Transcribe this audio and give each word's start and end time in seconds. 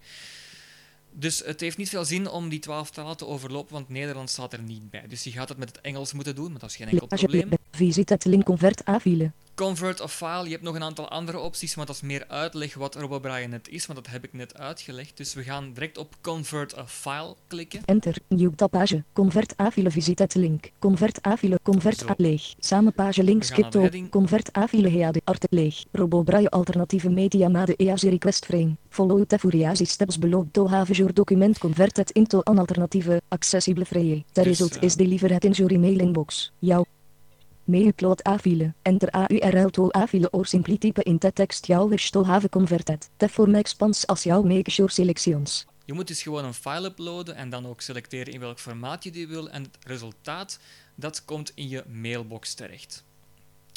Dus 1.13 1.43
het 1.45 1.61
heeft 1.61 1.77
niet 1.77 1.89
veel 1.89 2.05
zin 2.05 2.29
om 2.29 2.49
die 2.49 2.59
12 2.59 2.91
talen 2.91 3.17
te 3.17 3.27
overlopen, 3.27 3.73
want 3.73 3.89
Nederland 3.89 4.31
staat 4.31 4.53
er 4.53 4.63
niet 4.63 4.91
bij. 4.91 5.07
Dus 5.09 5.25
je 5.25 5.31
gaat 5.31 5.49
het 5.49 5.59
met 5.59 5.69
het 5.69 5.81
Engels 5.81 6.13
moeten 6.13 6.35
doen, 6.35 6.51
maar 6.51 6.61
dat 6.61 6.71
is 6.71 6.77
geen 6.77 6.89
enkel 6.89 7.07
probleem. 7.07 7.51
Visit 7.81 8.09
het 8.09 8.25
link 8.25 8.45
convert 8.45 8.89
A-file. 8.89 9.33
Convert 9.55 10.01
of 10.01 10.13
file, 10.13 10.45
je 10.45 10.51
hebt 10.51 10.63
nog 10.63 10.75
een 10.75 10.83
aantal 10.83 11.09
andere 11.09 11.39
opties, 11.39 11.77
maar 11.77 11.87
dat 11.87 11.95
is 11.95 12.01
meer 12.01 12.25
uitleg 12.29 12.75
wat 12.75 12.95
RoboBraille 12.95 13.49
net 13.49 13.69
is, 13.69 13.87
want 13.87 13.99
dat 13.99 14.13
heb 14.13 14.25
ik 14.25 14.33
net 14.33 14.59
uitgelegd. 14.59 15.17
Dus 15.17 15.35
we 15.35 15.43
gaan 15.43 15.73
direct 15.73 15.99
op 15.99 16.17
Convert 16.21 16.79
a 16.79 16.87
file 16.87 17.35
klikken. 17.47 17.81
Enter, 17.85 18.17
nieuw 18.29 18.51
tabpage, 18.51 19.05
convert 19.13 19.61
A-file, 19.61 19.91
visit 19.91 20.19
het 20.19 20.35
link, 20.35 20.71
convert 20.79 21.27
A-file, 21.27 21.59
convert 21.63 22.09
A 22.09 22.15
leeg, 22.17 22.55
samen 22.59 22.93
page 22.93 23.25
link 23.25 23.43
skip 23.43 23.71
to, 23.71 23.89
convert 24.11 24.57
A-file 24.57 24.91
heade, 24.91 25.21
arte 25.25 25.47
leeg, 25.51 25.85
RoboBraille 25.93 26.51
alternatieve 26.51 27.11
media 27.11 27.49
made 27.49 27.77
EAS 27.77 28.03
request 28.03 28.45
frame, 28.45 28.77
follow 28.89 29.25
the 29.27 29.39
furiasi 29.39 29.85
steps 29.85 30.19
below 30.19 30.49
to 30.51 30.69
have 30.69 30.93
your 30.93 31.13
document 31.13 31.59
converted 31.59 32.11
into 32.11 32.41
an 32.43 32.59
alternatieve, 32.59 33.21
accessible 33.29 33.85
frame. 33.85 34.25
The 34.33 34.43
result 34.43 34.83
is 34.83 34.95
delivered 34.95 35.45
in 35.45 35.51
your 35.51 35.73
email 35.73 35.99
inbox. 35.99 36.53
Jouw 36.59 36.85
Mailupload 37.71 38.27
A-file. 38.27 38.75
Enter 38.83 39.11
AURL 39.11 39.71
to 39.71 39.89
A-file 39.97 40.29
or 40.31 40.47
simply 40.47 40.79
type 40.79 41.03
in 41.03 41.19
the 41.19 41.33
text 41.33 41.67
jou 41.67 41.89
wish 41.89 42.11
to 42.11 42.25
have 42.25 42.49
converted. 42.49 43.09
The 43.17 43.29
form 43.29 43.55
expands 43.55 44.07
as 44.07 44.23
jou 44.23 44.47
make 44.47 44.71
your 44.71 44.91
selections. 44.91 45.67
Je 45.85 45.93
moet 45.93 46.07
dus 46.07 46.23
gewoon 46.23 46.45
een 46.45 46.55
file 46.55 46.87
uploaden 46.87 47.35
en 47.35 47.51
dan 47.51 47.67
ook 47.67 47.81
selecteren 47.81 48.33
in 48.33 48.41
welk 48.41 48.59
formaat 48.59 49.05
je 49.05 49.11
die 49.11 49.29
wil. 49.29 49.51
En 49.51 49.63
het 49.63 49.79
resultaat, 49.87 50.59
dat 50.95 51.25
komt 51.25 51.53
in 51.55 51.69
je 51.69 51.85
mailbox 51.89 52.55
terecht. 52.55 53.05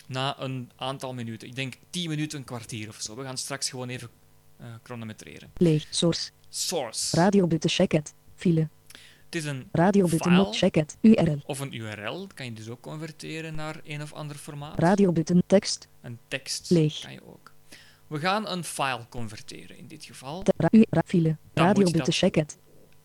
Na 0.07 0.39
een 0.39 0.71
aantal 0.75 1.13
minuten. 1.13 1.47
Ik 1.47 1.55
denk 1.55 1.73
10 1.89 2.09
minuten, 2.09 2.39
een 2.39 2.45
kwartier 2.45 2.89
of 2.89 3.01
zo. 3.01 3.15
We 3.15 3.23
gaan 3.23 3.37
straks 3.37 3.69
gewoon 3.69 3.89
even 3.89 4.09
uh, 4.61 4.67
chronometreren. 4.83 5.51
Leeg, 5.57 5.87
source. 5.89 6.29
Source. 6.49 7.15
Radio 7.15 7.47
check 7.59 7.93
it. 7.93 8.13
File. 8.35 8.69
Het 9.33 9.43
is 9.43 9.49
een 9.49 9.67
Radio 9.71 10.07
button 10.07 10.33
not 10.33 10.57
check 10.57 10.75
it. 10.75 10.97
URL. 11.01 11.37
Of 11.45 11.59
een 11.59 11.73
URL 11.73 12.27
kan 12.35 12.45
je 12.45 12.53
dus 12.53 12.69
ook 12.69 12.81
converteren 12.81 13.55
naar 13.55 13.81
een 13.83 14.01
of 14.01 14.13
ander 14.13 14.35
formaat. 14.35 14.79
Radio 14.79 15.11
button 15.11 15.43
tekst. 15.47 15.87
Een 16.01 16.19
tekst 16.27 16.69
Leeg. 16.69 16.99
kan 16.99 17.13
je 17.13 17.19
ook. 17.25 17.51
We 18.07 18.19
gaan 18.19 18.47
een 18.49 18.63
file 18.63 19.05
converteren 19.09 19.77
in 19.77 19.87
dit 19.87 20.03
geval. 20.03 20.43
File. 21.05 21.37
Radio 21.53 21.91
button 21.91 22.13
check 22.13 22.35
it. 22.37 22.57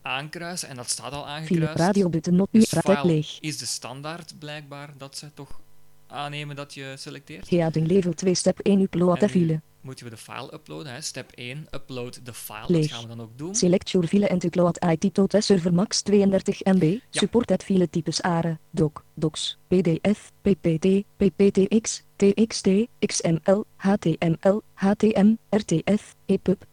Aankruisen 0.02 0.68
en 0.68 0.76
dat 0.76 0.90
staat 0.90 1.12
al 1.12 1.22
File. 1.22 1.34
aangekruist. 1.34 1.78
Radio 1.78 2.08
button 2.08 2.36
not 2.36 2.48
Dus 2.50 2.68
file 2.68 3.04
leeg. 3.06 3.38
is 3.40 3.58
de 3.58 3.66
standaard 3.66 4.38
blijkbaar 4.38 4.90
dat 4.96 5.16
ze 5.16 5.34
toch 5.34 5.60
aannemen 6.06 6.56
dat 6.56 6.74
je 6.74 6.94
selecteert. 6.98 7.50
Heading 7.50 7.86
level 7.86 8.12
2 8.14 8.34
step 8.34 8.58
1 8.58 8.80
upload 8.80 9.20
de 9.20 9.28
file. 9.28 9.60
Moeten 9.80 10.04
we 10.04 10.10
de 10.10 10.16
file 10.16 10.54
uploaden? 10.54 10.92
Hè? 10.92 11.00
Step 11.00 11.30
1, 11.34 11.66
upload 11.70 12.20
de 12.24 12.34
file. 12.34 12.64
Leeg. 12.66 12.80
Dat 12.80 12.90
gaan 12.90 13.08
we 13.08 13.16
dan 13.16 13.20
ook 13.20 13.38
doen. 13.38 13.54
Select 13.54 13.90
your 13.90 14.06
file 14.06 14.28
and 14.28 14.44
upload 14.44 14.84
IT 14.84 15.14
tot 15.14 15.34
server 15.38 15.74
max 15.74 16.02
32 16.02 16.64
MB. 16.64 16.82
Ja. 16.82 16.98
Support 17.10 17.48
het 17.48 17.64
file 17.64 17.90
types 17.90 18.22
ARE, 18.22 18.58
doc, 18.70 18.92
docs, 19.14 19.58
PDF, 19.68 20.32
PPT, 20.42 21.02
PPTX, 21.16 22.02
TXT, 22.16 22.68
XML, 22.98 23.64
HTML, 23.76 24.62
HTM, 24.74 25.34
RTF, 25.50 26.14
EPUB, 26.26 26.64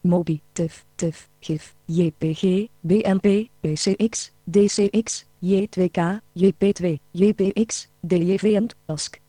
MOBI, 0.00 0.40
TIFF, 0.52 0.84
TIFF, 0.94 1.28
GIF, 1.40 1.74
JPG, 1.84 2.68
BMP, 2.80 3.48
PCX, 3.60 4.32
DCX, 4.44 5.24
J2K, 5.40 6.20
JP2, 6.32 6.98
JPX, 7.10 7.88
DJV 8.00 8.54
en 8.54 8.68
TASC. 8.86 9.19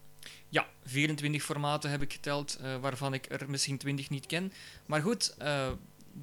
Ja, 0.83 0.89
24 0.89 1.43
formaten 1.43 1.89
heb 1.89 2.01
ik 2.01 2.13
geteld, 2.13 2.57
eh, 2.61 2.75
waarvan 2.81 3.13
ik 3.13 3.25
er 3.29 3.49
misschien 3.49 3.77
20 3.77 4.09
niet 4.09 4.25
ken. 4.25 4.51
Maar 4.85 5.01
goed, 5.01 5.35
eh, 5.37 5.67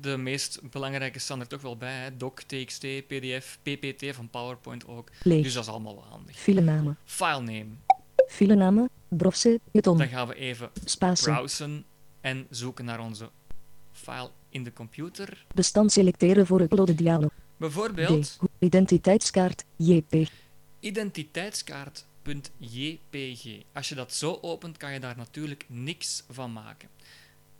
de 0.00 0.16
meest 0.16 0.60
belangrijke 0.70 1.18
staan 1.18 1.40
er 1.40 1.46
toch 1.46 1.60
wel 1.60 1.76
bij. 1.76 1.94
Hè? 1.94 2.16
Doc, 2.16 2.32
TXT, 2.46 2.80
PDF, 3.06 3.58
PPT 3.62 4.14
van 4.14 4.28
PowerPoint 4.30 4.86
ook. 4.86 5.10
Leeg. 5.22 5.42
Dus 5.42 5.52
dat 5.52 5.62
is 5.62 5.70
allemaal 5.70 5.94
wel 5.94 6.06
handig. 6.08 6.36
Filenamen. 6.36 6.98
Filename. 7.04 7.74
Filenamen, 8.28 8.90
browse, 9.08 9.60
button, 9.70 9.98
Dan 9.98 10.08
gaan 10.08 10.28
we 10.28 10.34
even 10.34 10.70
browsen 11.22 11.84
en 12.20 12.46
zoeken 12.50 12.84
naar 12.84 13.00
onze 13.00 13.30
file 13.92 14.30
in 14.48 14.64
de 14.64 14.72
computer. 14.72 15.44
Bestand 15.54 15.92
selecteren 15.92 16.46
voor 16.46 16.60
uploaden 16.60 16.96
dialog. 16.96 17.30
Bijvoorbeeld 17.56 18.38
D. 18.38 18.38
Identiteitskaart, 18.58 19.64
JP. 19.76 20.28
identiteitskaart.jpg. 22.28 23.64
Als 23.72 23.88
je 23.88 23.94
dat 23.94 24.12
zo 24.12 24.38
opent, 24.42 24.76
kan 24.76 24.92
je 24.92 25.00
daar 25.00 25.16
natuurlijk 25.16 25.64
niks 25.68 26.24
van 26.30 26.52
maken. 26.52 26.88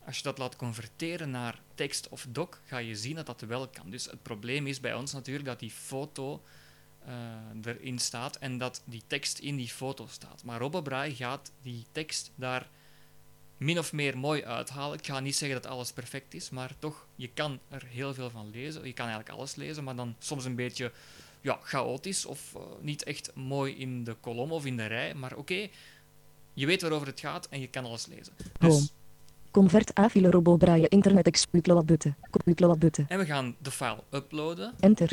Als 0.04 0.16
je 0.16 0.22
dat 0.22 0.38
laat 0.38 0.56
converteren 0.56 1.30
naar 1.30 1.60
tekst 1.74 2.08
of 2.08 2.26
doc, 2.28 2.48
ga 2.64 2.78
je 2.78 2.96
zien 2.96 3.14
dat 3.14 3.26
dat 3.26 3.40
wel 3.40 3.68
kan. 3.68 3.90
Dus 3.90 4.04
het 4.04 4.22
probleem 4.22 4.66
is 4.66 4.80
bij 4.80 4.94
ons 4.94 5.12
natuurlijk 5.12 5.46
dat 5.46 5.60
die 5.60 5.70
foto 5.70 6.42
eh, 7.04 7.14
erin 7.64 7.98
staat 7.98 8.36
en 8.36 8.58
dat 8.58 8.82
die 8.84 9.02
tekst 9.06 9.38
in 9.38 9.56
die 9.56 9.68
foto 9.68 10.06
staat. 10.06 10.44
Maar 10.44 10.60
RoboBraille 10.60 11.14
gaat 11.14 11.52
die 11.62 11.86
tekst 11.92 12.30
daar 12.34 12.68
min 13.56 13.78
of 13.78 13.92
meer 13.92 14.18
mooi 14.18 14.44
uithalen. 14.44 14.98
Ik 14.98 15.06
ga 15.06 15.20
niet 15.20 15.36
zeggen 15.36 15.62
dat 15.62 15.70
alles 15.70 15.92
perfect 15.92 16.34
is, 16.34 16.50
maar 16.50 16.72
toch, 16.78 17.06
je 17.14 17.28
kan 17.28 17.60
er 17.68 17.84
heel 17.84 18.14
veel 18.14 18.30
van 18.30 18.50
lezen. 18.50 18.86
Je 18.86 18.92
kan 18.92 19.06
eigenlijk 19.06 19.38
alles 19.38 19.54
lezen, 19.54 19.84
maar 19.84 19.96
dan 19.96 20.16
soms 20.18 20.44
een 20.44 20.54
beetje 20.54 20.92
ja, 21.40 21.58
chaotisch 21.62 22.24
of 22.26 22.52
eh, 22.56 22.62
niet 22.80 23.02
echt 23.02 23.30
mooi 23.34 23.74
in 23.76 24.04
de 24.04 24.16
kolom 24.20 24.52
of 24.52 24.66
in 24.66 24.76
de 24.76 24.86
rij. 24.86 25.14
Maar 25.14 25.36
oké, 25.36 25.68
je 26.54 26.66
weet 26.66 26.82
waarover 26.82 27.06
het 27.06 27.20
gaat 27.20 27.46
en 27.50 27.60
je 27.60 27.66
kan 27.66 27.84
alles 27.84 28.06
lezen. 28.06 28.32
Home. 28.58 28.72
Dus, 28.74 28.92
Convert 29.50 29.98
A-file 29.98 30.30
RoboBraille 30.30 30.88
Internet 30.88 31.26
Exploit 31.26 31.66
upload 31.66 31.86
button. 31.86 32.14
Upload 32.46 32.78
button. 32.78 33.04
en 33.08 33.18
we 33.18 33.24
gaan 33.24 33.56
de 33.62 33.70
file 33.70 34.02
uploaden. 34.10 34.74
Enter. 34.80 35.08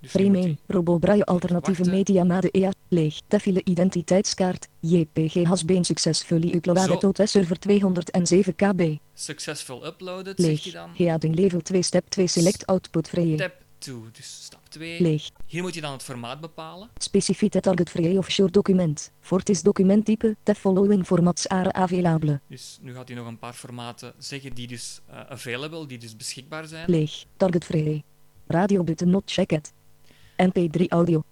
Dus 0.00 0.12
nu 0.14 0.20
Frame 0.20 0.26
moet 0.28 0.36
1. 0.36 0.44
die- 0.46 0.58
RoboBraille 0.66 1.24
alternatieve 1.24 1.78
Wachten. 1.82 1.96
media 1.98 2.24
made 2.24 2.50
EA. 2.50 2.70
Leeg. 2.88 3.20
De 3.28 3.40
file 3.40 3.60
identiteitskaart. 3.64 4.68
JPG 4.80 5.42
has 5.44 5.64
been 5.64 5.84
successfully 5.84 6.54
uploaded 6.54 7.00
tot 7.00 7.16
de 7.16 7.26
server 7.26 7.58
207 7.58 8.54
KB. 8.54 8.96
Successful 9.14 9.86
uploaded, 9.86 10.40
zegt 10.40 10.48
Leeg. 10.48 10.62
hij 10.62 10.72
dan. 10.72 10.90
Heading 11.06 11.34
level 11.34 11.60
2 11.60 11.82
step 11.82 12.08
2 12.08 12.26
select 12.26 12.66
output. 12.66 13.06
Step 13.06 13.61
2. 13.82 13.96
Dus 14.12 14.44
stap 14.44 14.68
2. 14.68 15.00
Leeg. 15.00 15.30
Hier 15.46 15.62
moet 15.62 15.74
je 15.74 15.80
dan 15.80 15.92
het 15.92 16.02
formaat 16.02 16.40
bepalen. 16.40 16.88
Specifiete 16.96 17.60
target-free 17.60 18.18
offshore 18.18 18.50
document. 18.50 19.12
Fortis 19.20 19.62
documenttype. 19.62 20.36
The 20.42 20.54
following 20.54 21.06
formats 21.06 21.48
are 21.48 21.72
available. 21.72 22.40
Dus 22.46 22.78
nu 22.80 22.94
gaat 22.94 23.08
hij 23.08 23.16
nog 23.16 23.26
een 23.26 23.38
paar 23.38 23.52
formaten 23.52 24.12
zeggen 24.18 24.54
die 24.54 24.66
dus 24.66 25.00
uh, 25.10 25.20
available, 25.20 25.86
die 25.86 25.98
dus 25.98 26.16
beschikbaar 26.16 26.66
zijn. 26.66 26.90
Leeg. 26.90 27.24
Target-free. 27.36 28.04
Radio 28.46 28.84
button 28.84 29.10
not 29.10 29.22
checked. 29.26 29.72
MP3 30.36 30.86
audio. 30.88 31.22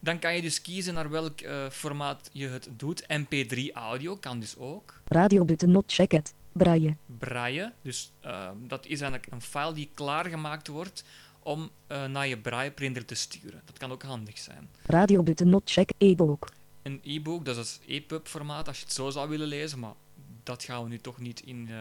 Dan 0.00 0.18
kan 0.18 0.34
je 0.34 0.42
dus 0.42 0.60
kiezen 0.60 0.94
naar 0.94 1.10
welk 1.10 1.40
uh, 1.40 1.68
formaat 1.70 2.30
je 2.32 2.48
het 2.48 2.68
doet. 2.76 3.02
MP3 3.02 3.72
audio 3.72 4.16
kan 4.16 4.40
dus 4.40 4.56
ook. 4.56 5.00
Radio 5.04 5.44
button 5.44 5.70
not 5.70 5.84
checked. 5.86 6.34
Braille. 6.52 6.96
Braille. 7.18 7.72
Dus 7.82 8.12
uh, 8.24 8.48
dat 8.66 8.86
is 8.86 9.00
eigenlijk 9.00 9.32
een 9.32 9.40
file 9.40 9.72
die 9.72 9.90
klaargemaakt 9.94 10.68
wordt 10.68 11.04
om 11.44 11.70
uh, 11.88 12.04
naar 12.04 12.26
je 12.26 12.38
braille 12.38 12.70
printer 12.70 13.04
te 13.04 13.14
sturen. 13.14 13.62
Dat 13.64 13.78
kan 13.78 13.92
ook 13.92 14.02
handig 14.02 14.38
zijn. 14.38 14.68
Radio 14.86 15.22
button 15.22 15.48
not 15.48 15.62
check 15.64 15.90
e-book. 15.98 16.48
Een 16.82 17.00
e-book, 17.04 17.44
dat 17.44 17.56
is 17.56 17.80
EPUB 17.86 18.26
formaat 18.26 18.68
als 18.68 18.78
je 18.78 18.84
het 18.84 18.94
zo 18.94 19.10
zou 19.10 19.28
willen 19.28 19.46
lezen, 19.48 19.78
maar 19.78 19.94
dat 20.42 20.62
gaan 20.62 20.82
we 20.82 20.88
nu 20.88 20.98
toch 20.98 21.18
niet 21.18 21.40
in, 21.40 21.66
uh, 21.70 21.76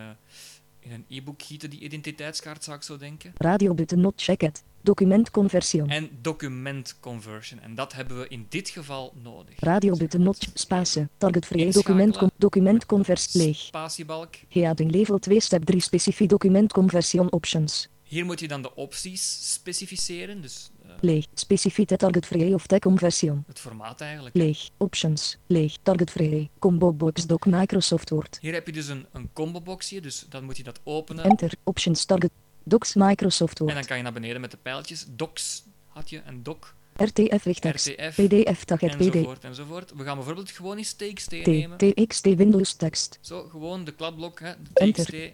in 0.79 0.91
een 0.91 1.05
e-book 1.09 1.41
gieten, 1.41 1.69
die 1.69 1.79
identiteitskaart 1.79 2.63
zou 2.63 2.77
ik 2.77 2.83
zo 2.83 2.97
denken. 2.97 3.33
Radio 3.37 3.73
button 3.73 3.99
not 3.99 4.13
checked. 4.15 4.63
Document 4.81 5.31
conversion. 5.31 5.89
En 5.89 6.09
document 6.21 6.97
conversion. 6.99 7.59
En 7.59 7.75
dat 7.75 7.93
hebben 7.93 8.19
we 8.19 8.27
in 8.27 8.45
dit 8.49 8.69
geval 8.69 9.13
nodig. 9.21 9.53
Radio 9.59 9.95
button 9.95 10.23
not 10.23 10.47
space. 10.53 11.07
Target 11.17 11.45
free 11.45 11.71
document 11.71 12.17
con 12.17 12.31
document 12.37 12.85
conversie 12.85 13.41
leeg. 13.41 13.57
Spatiebalk. 13.57 14.35
Heading 14.49 14.91
level 14.91 15.19
2 15.19 15.39
step 15.39 15.63
3 15.63 15.79
specifiek 15.79 16.29
document 16.29 16.71
conversion 16.73 17.31
options. 17.31 17.87
Hier 18.13 18.25
moet 18.25 18.39
je 18.39 18.47
dan 18.47 18.61
de 18.61 18.75
opties 18.75 19.53
specificeren. 19.53 20.41
Dus, 20.41 20.71
uh, 20.85 20.91
leeg. 21.01 21.25
Specifieke 21.33 21.95
target 21.97 22.25
free 22.25 22.53
of 22.53 22.67
tech 22.67 22.79
conversion. 22.79 23.43
Het 23.47 23.59
formaat 23.59 24.01
eigenlijk. 24.01 24.35
Leeg. 24.35 24.69
Options. 24.77 25.37
Leeg. 25.47 25.77
Target 25.83 26.11
free. 26.11 26.49
Combo 26.59 26.93
box 26.93 27.25
doc 27.25 27.45
Microsoft 27.45 28.09
Word. 28.09 28.37
Hier 28.41 28.53
heb 28.53 28.65
je 28.65 28.71
dus 28.71 28.87
een, 28.87 29.05
een 29.11 29.29
combo 29.33 29.61
boxje. 29.61 30.01
Dus 30.01 30.25
dan 30.29 30.43
moet 30.43 30.57
je 30.57 30.63
dat 30.63 30.79
openen. 30.83 31.23
Enter. 31.23 31.53
Options 31.63 32.05
target. 32.05 32.31
Docs 32.63 32.93
Microsoft 32.95 33.59
Word. 33.59 33.71
En 33.71 33.77
dan 33.77 33.85
kan 33.85 33.97
je 33.97 34.03
naar 34.03 34.13
beneden 34.13 34.41
met 34.41 34.51
de 34.51 34.57
pijltjes. 34.57 35.05
Docs 35.09 35.63
had 35.87 36.09
je 36.09 36.21
een 36.25 36.43
doc. 36.43 36.73
RTF 36.95 37.43
rechttekst. 37.43 37.87
RTF. 37.87 38.15
PDF 38.15 38.63
target 38.63 38.97
PD. 38.97 39.01
Enzovoort, 39.01 39.43
enzovoort. 39.43 39.91
We 39.95 40.03
gaan 40.03 40.15
bijvoorbeeld 40.15 40.51
gewoon 40.51 40.77
eens 40.77 40.93
TXT 40.93 41.29
T, 41.29 41.45
nemen. 41.45 41.77
TXT 41.77 42.23
Windows 42.35 42.73
tekst. 42.73 43.17
Zo, 43.21 43.47
gewoon 43.49 43.83
de 43.83 43.91
kladblok, 43.91 44.39
hè, 44.39 44.51
de 44.61 44.79
Enter. 44.79 45.33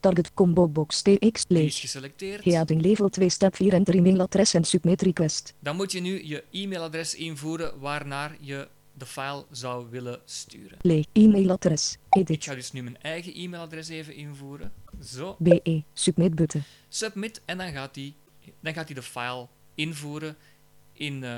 Target 0.00 0.34
combo 0.34 0.68
box 0.68 1.02
TX 1.02 1.46
Die 1.46 1.64
is 1.64 1.80
geselecteerd. 1.80 2.44
Heading 2.44 2.80
level 2.82 3.08
2 3.08 3.28
step 3.28 3.56
4 3.56 3.72
enter 3.72 3.94
e-mailadres 3.94 4.54
en 4.54 4.64
submit 4.64 5.02
request. 5.02 5.54
Dan 5.58 5.76
moet 5.76 5.92
je 5.92 6.00
nu 6.00 6.26
je 6.26 6.44
e-mailadres 6.50 7.14
invoeren 7.14 7.78
waarnaar 7.80 8.36
je 8.40 8.68
de 8.92 9.06
file 9.06 9.44
zou 9.50 9.86
willen 9.90 10.20
sturen. 10.24 10.78
Leeg. 10.80 11.04
E-mailadres. 11.12 11.92
Ik 12.10 12.20
Edit. 12.20 12.44
ga 12.44 12.54
dus 12.54 12.72
nu 12.72 12.82
mijn 12.82 13.02
eigen 13.02 13.34
e-mailadres 13.34 13.88
even 13.88 14.14
invoeren. 14.14 14.72
Zo, 15.04 15.36
BE. 15.38 15.82
Submit 15.92 16.34
button. 16.34 16.62
submit 16.88 17.40
en 17.44 17.58
dan 17.58 17.72
gaat 17.72 17.94
hij 17.94 18.14
dan 18.60 18.72
gaat 18.74 18.86
hij 18.86 18.94
de 18.94 19.02
file 19.02 19.46
invoeren 19.74 20.36
in 20.92 21.14
eh, 21.24 21.30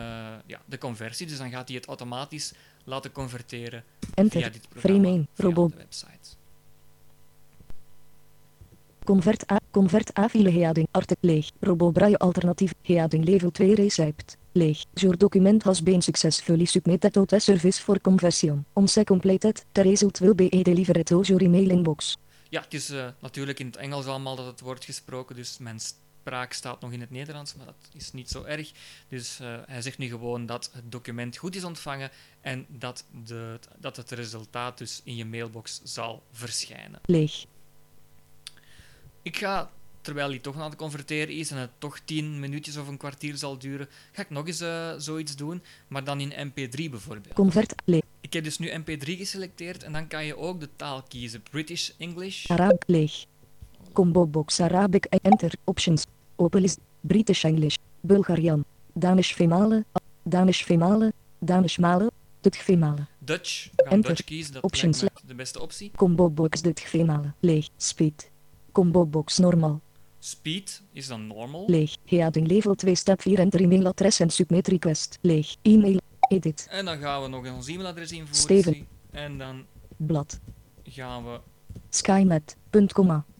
ja, 0.47 0.63
de 0.67 0.79
conversie. 0.79 1.27
Dus 1.27 1.39
dan 1.39 1.51
gaat 1.51 1.69
hij 1.69 1.77
het 1.77 1.87
automatisch 1.87 2.53
laten 2.85 3.13
converteren 3.13 3.85
via 4.01 4.11
Enter. 4.15 4.53
dit 4.53 4.69
programma, 4.69 4.99
Frame 5.01 5.17
1. 5.17 5.29
via 5.35 5.45
Robo. 5.45 5.69
de 5.69 5.77
website. 5.77 6.39
Convert 9.05 9.51
A. 9.51 9.61
Convert 9.71 10.19
A 10.19 10.29
file 10.29 10.51
heading. 10.51 10.89
Artikel 10.91 11.29
leeg. 11.29 11.51
Robo 11.61 11.91
braille 11.91 12.19
alternatief. 12.19 12.73
Heading 12.83 13.25
level 13.25 13.51
2 13.51 13.75
recept. 13.75 14.37
Leeg. 14.53 14.85
Your 14.95 15.17
document 15.17 15.63
has 15.63 15.83
been 15.83 16.03
successfully 16.03 16.65
submitted 16.65 17.13
to 17.13 17.25
the 17.25 17.39
service 17.39 17.83
for 17.83 18.01
conversion. 18.01 18.65
Once 18.73 19.05
completed, 19.05 19.65
the 19.73 19.83
result 19.83 20.19
will 20.19 20.35
be 20.35 20.63
delivered 20.63 21.07
to 21.07 21.21
your 21.21 21.43
email 21.43 21.71
inbox. 21.71 22.17
Ja, 22.49 22.61
het 22.61 22.75
is 22.75 22.91
eh, 22.91 23.07
natuurlijk 23.21 23.59
in 23.59 23.67
het 23.67 23.77
Engels 23.77 24.07
allemaal 24.07 24.37
dat 24.37 24.47
het 24.47 24.61
wordt 24.61 24.85
gesproken, 24.85 25.37
dus 25.37 25.59
mijn 25.59 25.81
spraak 26.21 26.53
staat 26.53 26.81
nog 26.81 26.93
in 26.93 27.01
het 27.01 27.11
Nederlands, 27.11 27.55
maar 27.55 27.67
dat 27.67 27.89
is 27.93 28.13
niet 28.13 28.29
zo 28.29 28.43
erg. 28.43 28.71
Dus 29.09 29.41
eh, 29.41 29.55
hij 29.67 29.83
zegt 29.83 29.99
nu 29.99 30.09
gewoon 30.09 30.47
dat 30.47 30.71
het 30.73 30.93
document 30.93 31.37
goed 31.37 31.57
is 31.57 31.65
ontvangen 31.65 32.11
en 32.41 32.67
dat, 32.69 33.05
de, 33.25 33.59
dat 33.79 33.97
het 33.97 34.11
resultaat 34.11 34.79
dus 34.79 35.01
in 35.05 35.17
je 35.17 35.25
mailbox 35.25 35.81
zal 35.85 36.23
verschijnen. 36.33 37.01
Leeg. 37.05 37.45
Ik 39.23 39.37
ga, 39.37 39.71
terwijl 40.01 40.29
hij 40.29 40.39
toch 40.39 40.57
aan 40.57 40.71
het 40.71 40.77
converteren 40.77 41.35
is 41.35 41.51
en 41.51 41.57
het 41.57 41.71
toch 41.79 41.99
10 42.05 42.41
minuutjes 42.41 42.77
of 42.77 42.89
een 42.89 42.97
kwartier 42.97 43.37
zal 43.37 43.59
duren, 43.59 43.89
ga 44.13 44.23
ik 44.23 44.31
nog 44.31 44.47
eens 44.47 44.61
eh, 44.61 44.93
zoiets 44.97 45.37
doen, 45.37 45.63
maar 45.89 46.05
dan 46.05 46.21
in 46.21 46.49
MP3 46.49 46.91
bijvoorbeeld. 46.91 47.35
Convert 47.35 47.75
leeg. 47.85 48.03
Ik 48.21 48.33
heb 48.33 48.45
dus 48.45 48.59
nu 48.59 48.71
MP3 48.81 49.05
geselecteerd 49.05 49.83
en 49.83 49.93
dan 49.93 50.07
kan 50.07 50.25
je 50.25 50.37
ook 50.37 50.61
de 50.61 50.69
taal 50.77 51.03
kiezen. 51.03 51.43
British 51.51 51.91
English. 51.99 52.51
Arab 52.51 52.83
leeg. 52.87 53.25
Combo 53.93 54.27
box 54.27 54.61
Arabic 54.61 55.05
enter 55.05 55.53
options. 55.65 56.07
Open 56.37 56.61
list. 56.61 56.79
British 57.01 57.45
English. 57.45 57.77
Bulgarian. 58.01 58.65
Danish 58.93 59.33
female. 59.33 59.85
Danish 60.23 60.63
female. 60.63 61.13
Danish 61.39 61.79
male. 61.79 62.11
Dutch 62.41 62.63
female. 62.63 63.07
Dutch. 63.19 63.71
Enter. 63.77 64.11
Dutch 64.11 64.25
kiezen, 64.25 64.53
dat 64.53 64.63
Options. 64.63 65.05
de 65.27 65.35
beste 65.35 65.61
optie. 65.61 65.91
Combo 65.97 66.31
box 66.31 66.63
Dutch 66.63 66.89
female. 66.89 67.33
Leeg. 67.41 67.69
Speed. 67.77 68.30
Combo 68.73 69.07
box 69.07 69.39
normal. 69.39 69.81
Speed 70.19 70.83
is 70.93 71.09
dan 71.09 71.27
normal. 71.27 71.65
Leeg. 71.67 71.97
Heading 72.05 72.47
level 72.47 72.75
2 72.75 72.95
step 72.95 73.21
4 73.21 73.39
enter 73.39 73.61
e-mailadres 73.61 74.21
en 74.21 74.31
submit 74.31 74.69
request. 74.69 75.19
Leeg. 75.21 75.57
E-mail. 75.63 76.01
Edit. 76.29 76.67
En 76.71 76.85
dan 76.85 76.99
gaan 76.99 77.23
we 77.23 77.29
nog 77.29 77.53
ons 77.55 77.69
e-mailadres 77.69 78.13
invoeren. 78.13 78.41
Steven. 78.41 78.87
En 79.11 79.39
dan 79.39 79.65
Blad. 79.97 80.41
gaan 80.85 81.25
we 81.25 81.41
Skynet. 81.89 82.57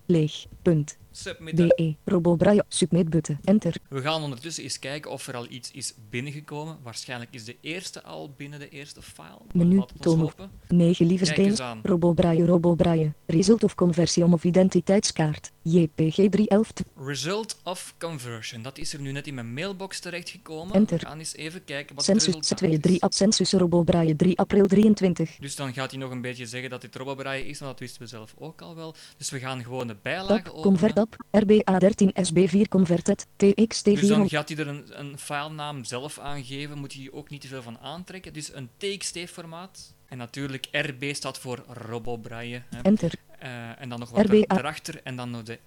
Leeg. 0.07 0.47
Punt. 0.63 0.99
Submitten. 1.11 1.69
DE. 1.69 1.95
Robo 2.05 2.37
braille. 2.37 2.65
Submit 2.69 3.11
button. 3.11 3.39
Enter. 3.45 3.75
We 3.89 4.01
gaan 4.01 4.23
ondertussen 4.23 4.63
eens 4.63 4.79
kijken 4.79 5.11
of 5.11 5.27
er 5.29 5.37
al 5.37 5.47
iets 5.49 5.71
is 5.71 5.95
binnengekomen. 6.11 6.79
Waarschijnlijk 6.83 7.35
is 7.35 7.45
de 7.45 7.57
eerste 7.61 8.03
al 8.03 8.35
binnen 8.37 8.59
de 8.59 8.69
eerste 8.69 9.03
file. 9.03 9.39
Menu, 9.53 9.83
toon 10.01 10.15
op. 10.15 10.21
hopen. 10.21 10.51
9 10.69 10.77
Kijk 10.77 10.89
eens 10.89 10.99
liefdesdelen. 10.99 11.61
aan. 11.61 11.81
Robo 11.83 12.13
braille. 12.13 12.45
Robo 12.47 12.75
braille. 12.75 13.13
Result 13.27 13.65
of 13.65 13.75
conversion 13.75 14.33
of 14.33 14.45
identiteitskaart. 14.45 15.51
JPG 15.63 16.15
311. 16.15 16.73
Result 16.97 17.61
of 17.65 17.95
conversion. 17.99 18.63
Dat 18.63 18.79
is 18.79 18.93
er 18.93 19.01
nu 19.01 19.13
net 19.13 19.27
in 19.27 19.35
mijn 19.35 19.53
mailbox 19.55 20.01
terechtgekomen. 20.01 20.75
Enter. 20.75 20.99
We 20.99 21.07
gaan 21.07 21.19
eens 21.19 21.35
even 21.37 21.65
kijken 21.65 21.95
wat 21.97 22.07
het 22.07 22.23
Census 22.23 22.35
resultaat 22.35 22.59
2 22.59 22.71
is. 22.71 22.81
3 22.81 23.01
Census 23.09 23.53
Robo 23.53 23.83
braille 23.83 24.17
3 24.17 24.39
april 24.39 24.67
23. 24.67 25.37
Dus 25.41 25.57
dan 25.57 25.73
gaat 25.73 25.91
hij 25.91 26.01
nog 26.01 26.11
een 26.11 26.21
beetje 26.21 26.47
zeggen 26.47 26.71
dat 26.71 26.81
dit 26.81 26.97
Robobraille 26.97 27.47
is, 27.47 27.59
maar 27.61 27.69
dat 27.69 27.79
wisten 27.79 28.03
we 28.03 28.09
zelf 28.09 28.35
ook 28.39 28.63
al 28.63 28.75
wel. 28.75 28.95
Dus 29.17 29.31
we 29.31 29.39
gaan 29.39 29.63
gewoon 29.65 29.87
de 29.87 29.97
bijlage 30.03 30.53
openen. 30.53 30.63
Convert 31.09 31.25
app. 31.31 31.43
RBA 31.45 31.79
13 31.79 32.13
SB4 32.15 32.69
converted. 32.69 33.27
TXT 33.37 33.85
Dus 33.85 33.95
dan 33.95 33.97
400. 33.97 34.31
gaat 34.31 34.49
hij 34.49 34.59
er 34.59 34.69
een, 34.69 35.01
een 35.01 35.19
filenaam 35.19 35.85
zelf 35.85 36.19
aangeven, 36.19 36.79
moet 36.79 36.93
je 36.93 37.13
ook 37.13 37.31
niet 37.31 37.41
te 37.41 37.49
veel 37.49 37.63
van 37.63 37.79
aantrekken. 37.79 38.33
Dus 38.33 38.55
een 38.55 38.69
TXT-formaat. 38.77 39.95
En 40.09 40.19
natuurlijk 40.19 40.69
RB 40.73 41.15
staat 41.15 41.39
voor 41.39 41.65
Robobraille. 41.69 42.63
Enter. 42.83 43.13
Eh, 43.39 43.81
en 43.81 43.89
dan 43.89 43.99
nog 43.99 44.11
wat 44.11 44.27
RBA. 44.27 44.57
erachter 44.57 45.01
en 45.03 45.17
dan 45.17 45.31
nog 45.31 45.43
de 45.43 45.59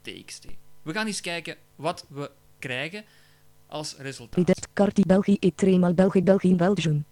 TXT. 0.00 0.46
We 0.82 0.92
gaan 0.92 1.06
eens 1.06 1.20
kijken 1.20 1.56
wat 1.76 2.04
we 2.08 2.30
krijgen 2.58 3.04
als 3.66 3.94
resultaat. 3.98 4.68
België. 5.06 5.36
Etremal 5.40 5.94
België. 5.94 6.22
België. 6.22 6.54
Belgium. 6.54 7.04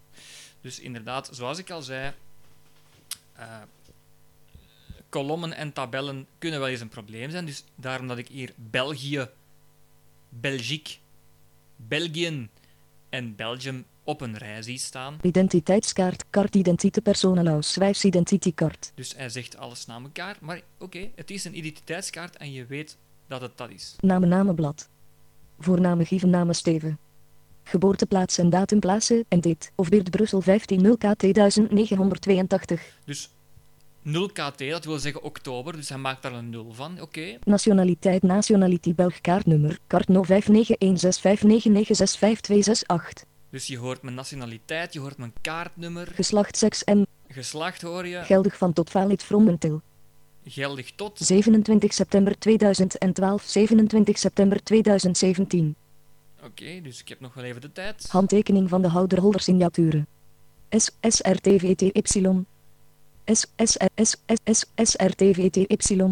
Dus 0.61 0.79
inderdaad, 0.79 1.29
zoals 1.31 1.57
ik 1.57 1.69
al 1.69 1.81
zei, 1.81 2.13
eh, 3.33 3.45
kolommen 5.11 5.53
en 5.53 5.73
tabellen 5.73 6.27
kunnen 6.37 6.59
wel 6.59 6.69
eens 6.69 6.81
een 6.81 6.89
probleem 6.89 7.29
zijn. 7.29 7.45
Dus 7.45 7.63
daarom 7.75 8.07
dat 8.07 8.17
ik 8.17 8.27
hier 8.27 8.53
België, 8.55 9.29
Belgique, 10.29 10.93
België 11.75 12.49
en 13.09 13.35
Belgium 13.35 13.85
op 14.03 14.21
een 14.21 14.37
rij 14.37 14.61
zie 14.61 14.77
staan. 14.77 15.17
Identiteitskaart. 15.21 16.25
Kaart 16.29 16.55
identite 16.55 17.01
personalauswijs 17.01 18.05
identitykaart. 18.05 18.91
Dus 18.95 19.15
hij 19.15 19.29
zegt 19.29 19.57
alles 19.57 19.85
na 19.85 19.99
elkaar. 20.01 20.37
Maar 20.41 20.61
oké, 20.77 21.09
het 21.15 21.31
is 21.31 21.45
een 21.45 21.57
identiteitskaart 21.57 22.37
en 22.37 22.51
je 22.51 22.65
weet 22.65 22.97
dat 23.27 23.41
het 23.41 23.57
dat 23.57 23.69
is. 23.69 23.95
Namen 23.99 24.29
namenblad. 24.29 24.89
Voorname 25.59 26.05
Gieven 26.05 26.29
namen 26.29 26.55
Steven. 26.55 26.99
Geboorteplaats 27.63 28.37
en 28.37 28.49
datum 28.49 28.79
plaatsen 28.79 29.25
en 29.27 29.41
dit. 29.41 29.71
Of 29.75 29.89
Beert 29.89 30.09
Brussel 30.09 30.41
15 30.41 30.97
0K 30.97 30.99
1982. 30.99 32.97
Dus 33.05 33.29
0 34.03 34.27
KT, 34.27 34.69
dat 34.69 34.85
wil 34.85 34.99
zeggen 34.99 35.23
oktober, 35.23 35.75
dus 35.75 35.89
hij 35.89 35.97
maakt 35.97 36.21
daar 36.21 36.33
een 36.33 36.49
0 36.49 36.73
van. 36.73 37.01
Oké, 37.01 37.37
Nationaliteit 37.43 38.23
Nationality 38.23 38.95
Belg 38.95 39.21
kaartnummer. 39.21 39.79
Kaart 39.87 40.07
05916599652668. 40.09 40.13
dus 43.49 43.67
je 43.67 43.77
hoort 43.77 44.01
mijn 44.01 44.15
nationaliteit, 44.15 44.93
je 44.93 44.99
hoort 44.99 45.17
mijn 45.17 45.33
kaartnummer, 45.41 46.07
Geslacht 46.07 46.57
seks 46.57 46.83
en 46.83 47.07
geslacht 47.27 47.81
hoor 47.81 48.07
je, 48.07 48.23
geldig 48.23 48.57
van 48.57 48.73
tot 48.73 48.89
valid 48.89 49.23
from 49.23 49.47
until. 49.47 49.81
geldig 50.45 50.91
tot 50.91 51.19
27 51.19 51.93
september 51.93 52.39
2012, 52.39 53.43
27 53.43 54.17
september 54.17 54.63
2017. 54.63 55.75
Oké, 56.43 56.81
dus 56.81 57.01
ik 57.01 57.07
heb 57.07 57.19
nog 57.19 57.33
wel 57.33 57.43
even 57.43 57.61
de 57.61 57.71
tijd. 57.71 58.05
Handtekening 58.09 58.69
van 58.69 58.81
de 58.81 58.87
houder 58.87 59.19
holder 59.19 59.41
signaturen. 59.41 60.07
SSRTVTY. 60.69 61.91
SSRTVTY. 64.45 65.65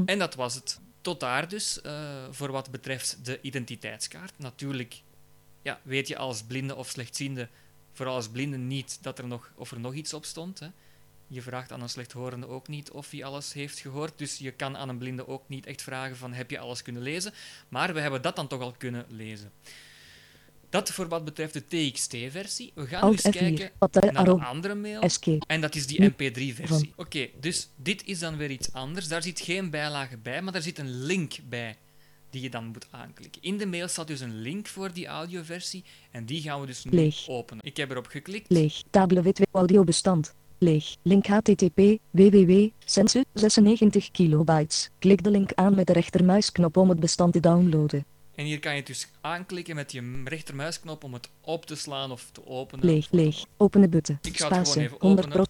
En 0.06 0.20
dat 0.20 0.36
was 0.36 0.56
het. 0.56 0.80
Tot 1.01 1.20
daar 1.20 1.48
dus, 1.48 1.80
uh, 1.86 2.25
voor 2.30 2.51
wat 2.51 2.72
betreft 2.72 3.25
de 3.25 3.42
identiteitskaart. 3.42 4.34
Natuurlijk 4.38 5.01
ja, 5.62 5.80
weet 5.84 6.08
je 6.08 6.18
als 6.18 6.44
blinde 6.44 6.75
of 6.75 6.88
slechtziende, 6.88 7.50
vooral 7.94 8.16
als 8.16 8.30
blinde 8.30 8.58
niet, 8.58 8.98
dat 9.01 9.20
er 9.20 9.28
nog, 9.28 9.51
of 9.56 9.72
er 9.72 9.80
nog 9.80 9.94
iets 9.94 10.13
op 10.13 10.25
stond. 10.25 10.60
Hè. 10.60 10.68
Je 11.28 11.42
vraagt 11.42 11.72
aan 11.72 11.82
een 11.82 11.89
slechthorende 11.89 12.48
ook 12.48 12.68
niet 12.68 12.92
of 12.92 13.12
hij 13.12 13.24
alles 13.24 13.54
heeft 13.54 13.80
gehoord. 13.80 14.18
Dus 14.18 14.38
je 14.38 14.51
kan 14.51 14.78
aan 14.78 14.89
een 14.89 14.98
blinde 14.98 15.28
ook 15.28 15.50
niet 15.50 15.66
echt 15.66 15.82
vragen 15.82 16.18
van 16.18 16.34
heb 16.34 16.50
je 16.50 16.60
alles 16.60 16.82
kunnen 16.82 17.01
lezen. 17.01 17.34
Maar 17.70 17.94
we 17.94 18.00
hebben 18.00 18.22
dat 18.22 18.36
dan 18.36 18.48
toch 18.48 18.62
al 18.62 18.75
kunnen 18.78 19.06
lezen. 19.10 19.51
Dat 20.69 20.91
voor 20.91 21.07
wat 21.07 21.25
betreft 21.25 21.53
de 21.53 21.65
TXT-versie. 21.67 22.71
We 22.75 22.88
gaan 22.88 23.01
Alt 23.01 23.23
dus 23.23 23.31
kijken 23.31 23.71
naar 24.13 24.25
de 24.25 24.31
andere 24.31 24.75
mail. 24.75 25.01
En 25.47 25.61
dat 25.61 25.75
is 25.75 25.88
die 25.88 26.11
MP3-versie. 26.11 26.93
Oké, 26.95 27.27
dus 27.39 27.69
dit 27.75 28.05
is 28.05 28.19
dan 28.19 28.38
weer 28.38 28.51
iets 28.51 28.73
anders. 28.73 29.07
Daar 29.07 29.23
zit 29.23 29.39
geen 29.39 29.69
bijlage 29.69 30.17
bij, 30.17 30.41
maar 30.41 30.53
daar 30.53 30.61
zit 30.61 30.77
een 30.77 31.03
link 31.03 31.33
bij 31.49 31.77
die 32.29 32.41
je 32.41 32.49
dan 32.49 32.65
moet 32.65 32.88
aanklikken. 32.89 33.41
In 33.41 33.57
de 33.57 33.65
mail 33.65 33.88
staat 33.88 34.07
dus 34.07 34.19
een 34.19 34.41
link 34.41 34.67
voor 34.67 34.93
die 34.93 35.07
audioversie 35.07 35.83
en 36.11 36.25
die 36.25 36.41
gaan 36.41 36.61
we 36.61 36.65
dus 36.67 36.83
nu 36.83 36.91
Leeg. 36.91 37.27
openen. 37.27 37.65
Ik 37.65 37.77
heb 37.77 37.91
erop 37.91 38.07
geklikt. 38.07 38.51
Leeg. 38.51 38.81
Table 38.89 39.21
wit 39.21 39.47
audiobestand. 39.51 40.33
Leeg. 40.57 40.95
Link 41.01 41.25
http 41.25 41.99
www 42.11 42.67
sensu 42.85 43.23
96 43.33 44.11
kilobytes. 44.11 44.89
Klik 44.99 45.23
de 45.23 45.29
link 45.29 45.53
aan 45.53 45.75
met 45.75 45.88
de 45.88 45.93
rechtermuisknop 45.93 46.77
om 46.77 46.89
het 46.89 46.99
bestand 46.99 47.33
te 47.33 47.39
downloaden. 47.39 48.05
En 48.39 48.46
hier 48.46 48.60
kan 48.60 48.75
je 48.75 48.84
dus 48.84 49.12
aanklikken 49.22 49.75
met 49.75 49.91
je 49.91 50.22
rechtermuisknop 50.24 51.03
om 51.03 51.13
het 51.13 51.29
op 51.41 51.65
te 51.65 51.75
slaan 51.75 52.12
of 52.12 52.29
te 52.31 52.46
openen. 52.46 52.86
Leeg, 52.86 53.12
leeg. 53.12 53.46
Openen 53.58 53.89
button. 53.89 54.17
Ik 54.22 54.38
ga 54.38 54.50
het 54.50 54.67
gewoon 54.67 54.84
even 54.84 55.01
openen. 55.01 55.48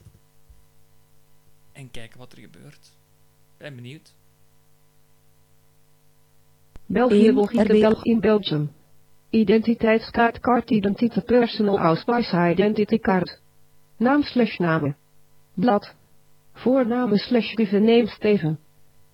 En 1.71 1.91
kijken 1.91 2.19
wat 2.19 2.31
er 2.31 2.37
gebeurt. 2.37 2.91
Ben 3.57 3.75
benieuwd. 3.75 4.13
België, 6.85 7.33
België, 7.33 7.63
België, 7.63 8.19
Belgium. 8.19 8.71
Identiteitskaart, 9.29 10.39
card, 10.39 10.69
identity, 10.69 11.21
personal 11.21 11.79
ausweis, 11.79 12.31
identity 12.31 12.97
card. 12.97 13.41
Naam 13.97 14.23
slash 14.23 14.57
namen. 14.57 14.97
Blad. 15.53 15.95
Voorname 16.53 17.17
slash 17.17 17.53
name 17.71 18.07
Steven. 18.07 18.59